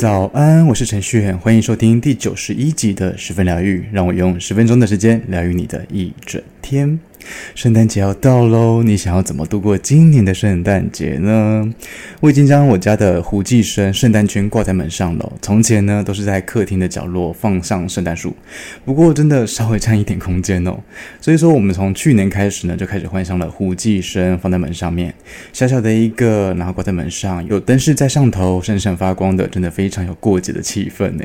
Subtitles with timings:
[0.00, 7.00] 早安，我是陈旭，欢迎收听第九十一集的十分疗愈，让我用十分钟的时间疗愈你的一整天。
[7.54, 11.72] 圣诞节要到喽，你想要怎么度过今年的圣诞节呢？
[12.20, 15.32] 我已经将我家的槲寄生圣诞圈挂在门上了。
[15.40, 18.34] 从前呢，都是在客厅的角落放上圣诞树，
[18.84, 20.76] 不过真的稍微占一点空间哦。
[21.20, 25.12] 所以说，我们从去年开始呢，就开始换上了槲寄生放在门上面，
[25.52, 31.24] 小小的一个，然后挂在门上，有灯饰在上头，闪闪发光的，真的非常有过节的气氛呢。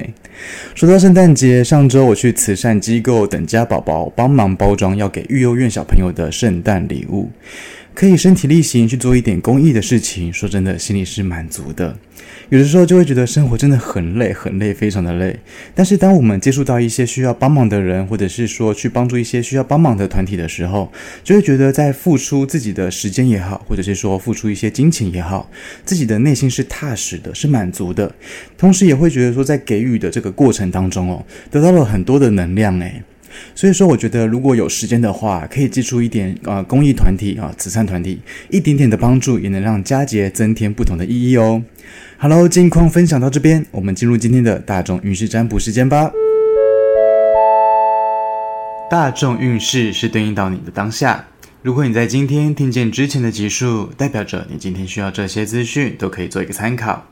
[0.73, 7.29] 说到圣诞节，上周我去慈善机构等家宝宝帮忙包装，要给育幼院小朋友朋友的圣诞礼物，
[7.93, 10.33] 可以身体力行去做一点公益的事情。
[10.33, 11.95] 说真的，心里是满足的。
[12.49, 15.39] 有的时候就会觉得生活真的很累，很累，非常的累。
[15.75, 20.91] 但是当我们接触到一些需要帮忙的人，或者是说去帮助一些需要帮忙的团体的时候，
[21.23, 25.49] 就会觉得在付出自己的时间也好，或者是说付出一些金钱也好，
[25.85, 28.13] 自己的内心是踏实的，是满足的。
[28.57, 33.03] 同时也会觉得说，在给予的这个过程当中哦，得到了很多的能量诶。
[33.55, 41.63] 所以说，我觉得如果有时间的话，可以寄出一点啊、呃，公益团体啊，慈善团体，一点点的帮助，也能让佳节增添不同的意义哦。
[42.17, 46.11] 哈喽，近况分享到这边，我们进入今天的大众运势占卜时间吧。
[48.89, 51.25] 大众运势是对应到你的当下，
[51.61, 57.03] 如果你在今天听见之前的集数，代表着你今天需要这些资讯，都可以做一个参考。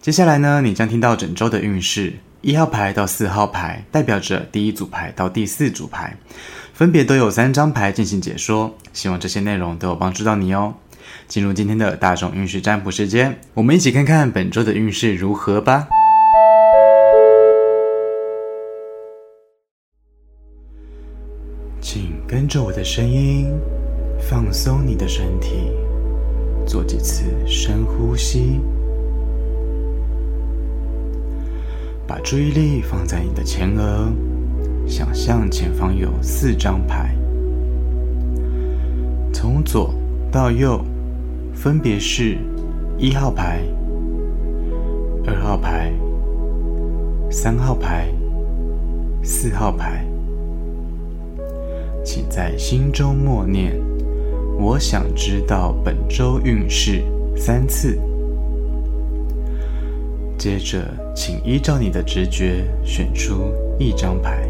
[0.00, 2.12] 接下来呢，你将听到整周的运势。
[2.40, 6.16] 一号牌到四号牌代表着第一组牌到第四组牌，
[6.72, 10.72] 分别都有三张牌进行解说，希望这些内容都有帮助到你哦。
[11.26, 15.88] 进入今天的大众运势占卜时间，我们一起看看本周的运势如何吧。
[21.80, 23.50] 请跟着我的声音，
[24.30, 25.72] 放松你的身体，
[26.64, 28.60] 做几次深呼吸。
[32.08, 34.10] 把注意力放在你的前额，
[34.86, 37.14] 想象前方有四张牌，
[39.30, 39.94] 从左
[40.32, 40.82] 到右，
[41.52, 42.38] 分别是
[42.96, 43.60] 一号牌、
[45.26, 45.92] 二号牌、
[47.30, 48.08] 三号牌、
[49.22, 50.02] 四号牌。
[52.02, 53.78] 请在心中默念
[54.58, 57.04] ：“我想知道本周运势”
[57.36, 57.98] 三次。
[60.38, 64.48] 接着，请依照你的直觉选出一张牌。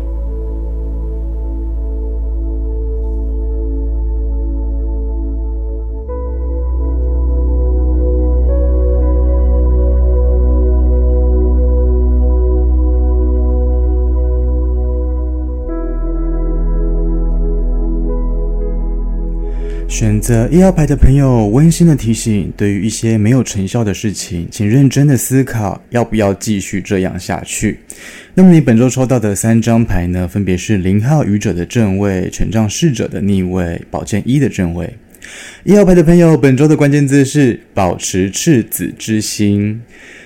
[19.98, 27.80] 选择一号牌的朋友，温馨的提醒：对于一些没有成效的事情，请认真的思考，要不要继续这样下去。
[28.32, 30.28] 那么你本周抽到的三张牌呢？
[30.28, 34.88] 分别是零号愚者的正位、权杖侍者的逆位、宝剑一的正位。
[35.64, 39.80] 一号牌的朋友，本周的关键字是保持赤子之心。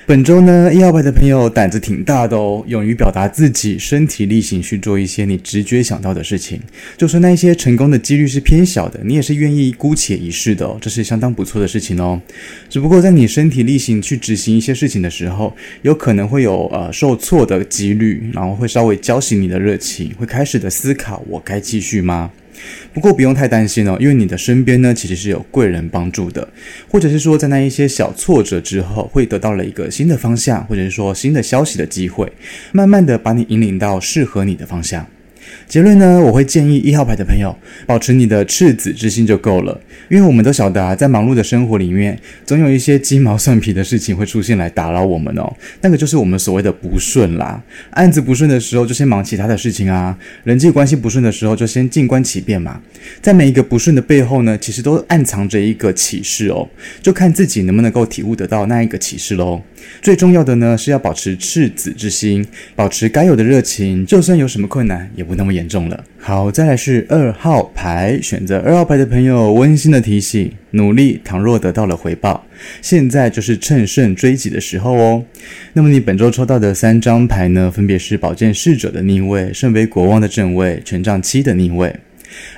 [0.04, 6.60] 本周呢，一号牌的朋友胆子挺大的哦，勇于表达自己，身体力行去做一些你直觉想到的事情。
[6.96, 12.20] 就算那些成功的几率是偏小的，你也是愿意姑且一试的哦，这是相当不错的事情哦。
[12.68, 22.30] 只不过在你身体力行去执行一些事情的时候，有可能会有呃受挫的几率，然后会稍微浇熄你的热情，会开始的思考我该继续吗？
[22.92, 26.46] 不过不用太担心哦，因为你的身边呢，其实是有贵人帮助的，
[26.88, 32.32] 或者是说在那一些小挫折之后，会得到了一个新的方向，或者是说新的消息的机会，
[32.72, 35.06] 慢慢的把你引领到适合你的方向。
[35.66, 45.52] 结论呢，我会建议一号牌的朋友保持你的赤子之心就够了，因为我们都晓得啊，在忙碌的生活里面，总有一些鸡毛蒜皮的事情会出现来打扰我们哦。
[45.80, 47.62] 那个就是我们所谓的不顺啦。
[47.90, 50.14] 案子不顺的时候，就先忙其他的事情啊；
[50.44, 52.80] 人际关系不顺的时候，就先静观其变嘛。
[53.20, 56.68] 在每一个不顺的背后呢，其实都暗藏着一个启示哦，
[57.00, 59.62] 就看自己能不能够体悟得到那一个启示喽。
[60.00, 66.04] 最重要的呢，是要保持赤子之心，保持该有的热情，就算有什么困难，也不那么严重了。
[66.18, 72.46] 好，再来是二号牌，选择二号牌的朋友，温馨的提醒：努力倘若得到了回报，
[72.80, 75.24] 现在就是乘胜追击的时候哦。
[75.72, 81.94] 那么你本周抽到的三张牌呢，分别是宝剑侍者的逆位、圣杯国王的正位、权杖七的逆位。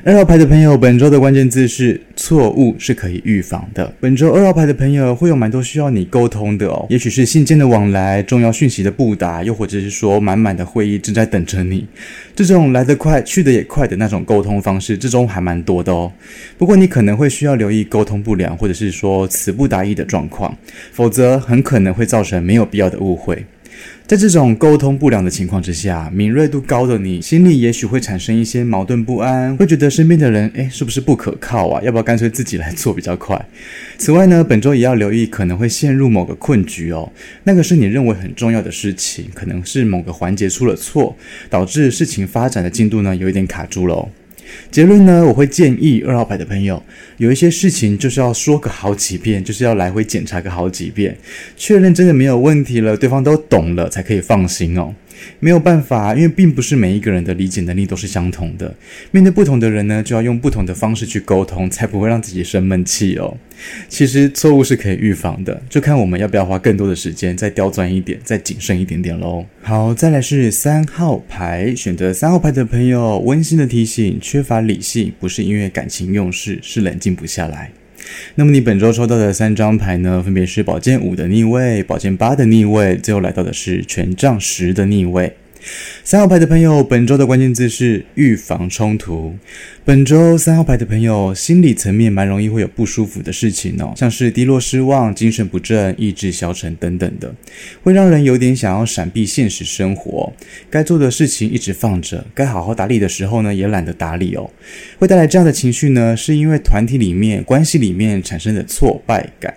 [0.03, 3.93] 二号牌的朋友，本周的关键字是错误是可以预防的。
[4.00, 11.87] 本周二号牌的朋友会有蛮多需要你沟通的哦，也许是信件的往来、重要讯息的布达，又或者是说满满的会议正在等着你。
[12.35, 16.12] 这种来得快去得也快的那种沟通方式，这种还蛮多的哦。
[16.59, 20.56] 不过你可能会需要留意沟通不良，或者是说词不达意的状况，
[20.93, 23.44] 否则很可能会造成没有必要的误会。
[24.06, 31.81] 在这种沟通不良的情况之下，敏锐度高的你心里也许会产生一些矛盾不安，会觉得身边的人，诶，是不是不可靠啊？
[31.82, 33.42] 要不要干脆自己来做比较快？
[33.96, 37.10] 此外呢，本周也要留意可能会陷入某个困局哦，
[37.44, 41.16] 那个是你认为很重要的事情，可能是某个环节出了错，
[41.48, 44.08] 导致事情发展的进度呢有一点卡住了。
[44.71, 46.83] 结论呢，我会建议二号牌的朋友，
[47.19, 51.17] 有一些事情就是要说个好几遍，就是要来回检查个好几遍，
[51.56, 54.95] 确认真的没有问题了，对方都懂了才可以放心哦。
[55.41, 58.75] 没有办法，因为并不是每一个人的理解能力都是相同的。
[59.11, 63.37] 面对不同的人呢，就要用不同的方式去沟通，才不会让自己生闷气哦。
[63.88, 69.44] 其实错误是可以预防的，就看我们要不要花更多的时间，再刁钻一点，再谨慎一点点喽。
[69.62, 77.70] 好，再来是三号牌，选择三号牌的朋友，温馨的提醒：缺乏理性不是因为感情用事，是冷静不下来。
[78.37, 85.37] 那么你本周抽到的三张牌呢，分别是宝剑五的逆位、宝剑八的逆位，最后来到的是权杖十的逆位。
[86.02, 89.34] 三号牌的朋友，本周的关键字是预防冲突。
[89.84, 97.34] 本周三号牌的朋友，心理层面蛮容易会有不舒服的事情哦，像是低落、失望、精神不振、意志消沉等等的，
[97.82, 100.32] 会让人有点想要闪避现实生活。
[100.70, 104.50] 该做的事情一直放着，该好好打理的时候呢，也懒得打理哦。
[104.99, 109.55] 会带来这样的情绪呢，是因为团体里面关系里面产生的挫败感。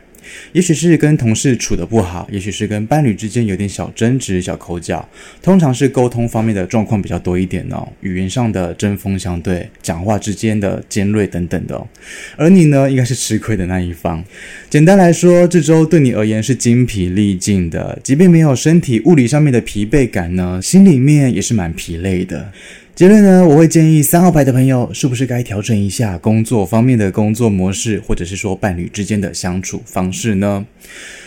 [0.54, 5.08] 也许是跟同事处得不好，也许是跟伴侣之间有点小争执、小口角，
[5.42, 11.88] 通常是沟通方面的状况比较多一点哦，语言上的针锋相对，讲话之间的尖锐等等的哦。
[12.36, 14.24] 而你呢，应该是吃亏的那一方。
[14.70, 22.52] 简单来说，这周对你而言是精疲力尽的，即便没有身体物理上面的疲惫感呢，心里面也是蛮疲累的。
[22.98, 30.66] 结论呢，我会建议三号牌的朋友，是不是该调整一下工作方面的工作模式，或者是说伴侣之间的相处方式呢？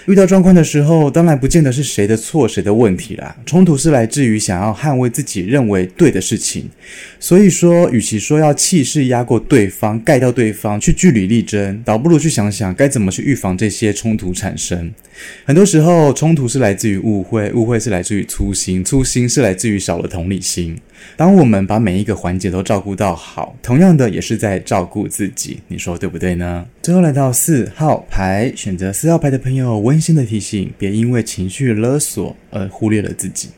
[0.06, 3.36] 遇到状况的时候，当然不见得是谁的错、谁的问题啦。
[3.46, 6.68] 冲突是来自于想要捍卫自己认为对的事情，
[7.20, 14.92] 所以说，与其说要气势压过对方、盖掉对方，去据理力争，倒不如去想想该怎么去预防这些冲突产生。
[15.44, 20.76] 很多时候，冲突是来自于误会，误会是来自于粗心，粗心是来自于少了同理心。
[21.16, 26.66] 当我们把每一个环节都照顾到好，同样的也是在照顾自己，你说对不对呢？
[26.82, 33.50] 最后来到四号牌，选择四号牌的朋友，温馨的提醒：别因为情绪勒索而忽略了自己。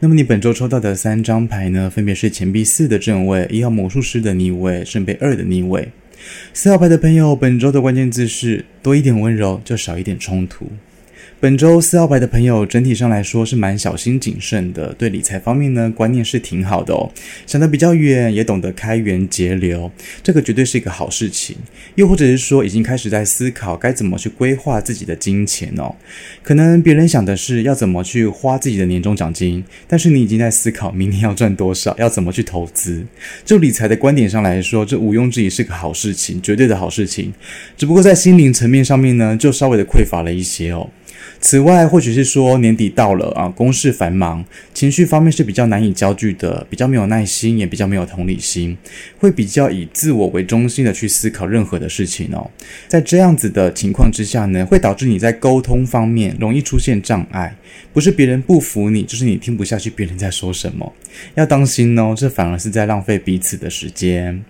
[0.00, 5.88] 那么你本周抽到的三张牌呢，分别是钱币四的正位、一号魔术师的逆位、圣杯二的逆位。
[6.54, 10.66] 四号牌的朋友，本周的关键字是多一点温柔，就少一点冲突。
[11.38, 17.12] 本周四号牌的朋友，整体上来说是蛮小心谨慎的，对理财方面呢，观念是挺好的哦，
[17.46, 19.90] 想得比较远，也懂得开源节流，
[20.22, 21.54] 这个绝对是一个好事情。
[21.96, 25.94] 又或者是说，已经开始在思考该怎么去规划自己的金钱哦。
[26.42, 33.04] 可能别人想的是要怎么去花自己的年终奖金，但是你已经在思考明年要赚多少，要怎么去投资。
[33.44, 37.30] 就理财的观点上来说，这毋庸置疑是个好事情，绝对的好事情。
[37.76, 40.88] 只不过在心灵层面上面呢，就稍微的匮乏了一些哦。
[41.46, 44.44] 此外，或许是说年底到了啊，公事繁忙，
[44.74, 48.76] 情绪方面是比较难以焦聚的，比较没有耐心，也比较没有同理心，
[49.20, 52.50] 会比较以自我为中心的去思考任何的事情哦。
[52.88, 57.54] 在这样子的情况之下呢，会导致你在沟通方面容易出现障碍，
[57.92, 60.92] 不是别人不服你，就是你听不下去别人在说什么，
[61.36, 64.44] 要当心哦，这反而是在浪费彼此的时间。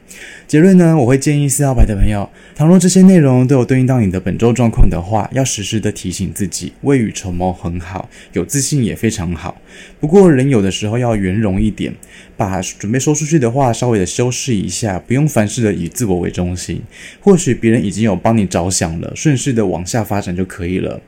[0.48, 6.72] 结论呢，我会建议四号牌的朋友，倘若这些内容都有对应到你的本周状况的话，要时时的提醒自己。
[6.86, 9.60] 未雨绸缪很好，有自信也非常好。
[10.00, 11.92] 不过人有的时候要圆融一点，
[12.36, 16.80] 把准备说出去的话稍微的修饰一下，不用凡事的以自我为中心。
[17.20, 21.00] 或许别人已经有帮你着想了，顺势的往下发展就可以了。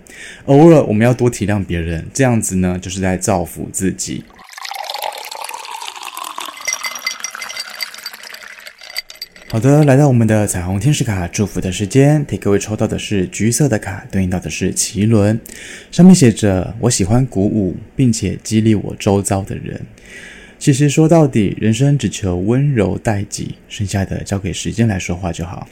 [0.47, 4.25] 偶尔我们要多体谅别人，这样子呢，就是在造福自己。
[9.51, 15.41] 好的，来到我们的彩虹天使卡祝福的时间，给各位抽到的是橘色的卡，对应到的是脐轮，
[15.91, 19.81] 上面写着：“我喜欢鼓舞并且激励我周遭的人。”
[20.61, 25.67] 其实说到底，人生只求温柔待己，剩下的交给时间来说话就好。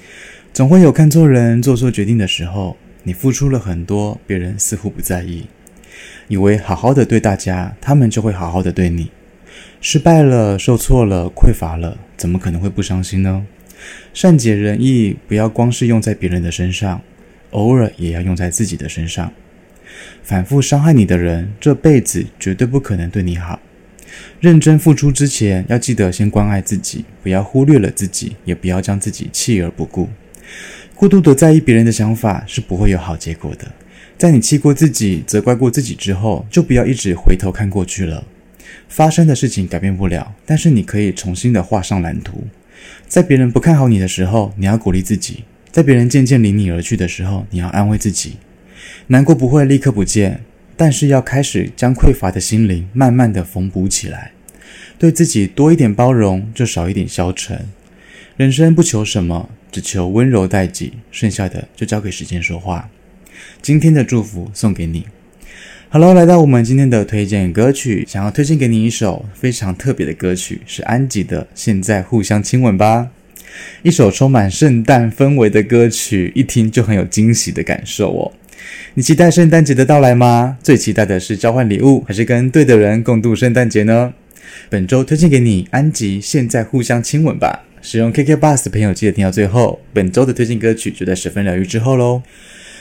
[0.55, 5.45] 总会有看错人、做错决定的时候，你付出了很多，别人似乎不在意，
[6.29, 9.11] 以为好好的对大家，他们就会好好的对你。
[9.83, 13.45] 失败了、受挫了、匮乏了，怎么可能会不伤心呢？
[14.13, 17.03] 善解人意，不要光是用在别人的身上，
[17.51, 19.33] 偶尔也要用在自己的身上。
[20.23, 23.61] 反复伤害你的人，这辈子绝对不可能对你好。
[24.41, 30.09] 认真付出之前，要记得先关爱自己，不要忽略了自己，也不要将自己弃而不顾。
[30.95, 33.71] 过度的在意别人的想法，是不会有好结果的。
[34.17, 38.25] 在你气过自己、责怪过自己之后，就不要一直回头看过去了。
[38.89, 42.47] 发生的事情改变不了，但是你可以重新的画上蓝图。
[43.07, 48.37] 在别人不看好你的时候，你要鼓励自己；在别人渐渐离你而去的时候，你要安慰自己。
[49.09, 50.43] 难过不会立刻不见，
[50.77, 54.33] 但是要开始将匮乏的心灵慢慢的缝补起来。
[54.99, 57.67] 对自己多一点包容，就少一点消沉。
[58.37, 62.89] 人生不求什么，只求温柔待己，剩下的就交给时间说话。
[63.63, 65.07] 今天的祝福送给你。
[65.89, 73.09] Hello，来到我们今天的推荐歌曲，想要推荐给你一首非常特别的歌曲，是安吉的《现在互相亲吻吧》。
[73.83, 78.33] 一首充满圣诞氛围的歌曲，一听就很有惊喜的感受哦。
[78.95, 80.59] 你期待圣诞节的到来吗？
[80.61, 84.13] 最期待的是交换礼物，还是跟对的人共度圣诞节呢？
[84.69, 87.65] 本周推荐给你安吉《现在互相亲吻吧》。
[87.81, 92.23] 使用 KK Bus 的朋友记得听到最后，本周的推荐歌曲就在十分疗愈之后喽。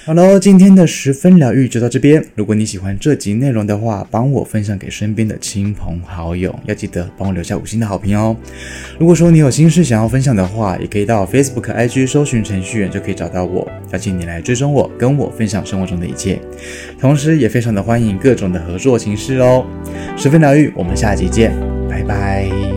[0.05, 2.23] 好喽，今天的十分疗愈就到这边。
[2.35, 8.37] 如果你喜欢这集内容的话，帮我分享给身边的亲朋好友，要记得帮我留下五星的好评哦。
[8.99, 16.39] 如果说你有心事想要分享的话，也可以到 Facebook、IG 搜寻程序员就可以找到我，邀请你来追踪我，跟我分享生活中的一切。
[16.99, 19.65] 同时，也非常的欢迎各种的合作形式哦。
[20.15, 21.51] 十分疗愈，我们下集见，
[21.89, 22.74] 拜拜。